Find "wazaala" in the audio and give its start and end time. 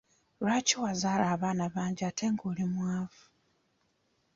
0.83-1.23